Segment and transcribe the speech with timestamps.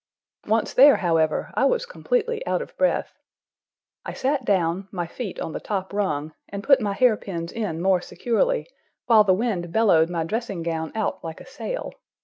[0.47, 3.13] Once there, however, I was completely out of breath.
[4.03, 7.79] I sat down, my feet on the top rung, and put my hair pins in
[7.79, 8.65] more securely,
[9.05, 11.93] while the wind bellowed my dressing gown out like a sail.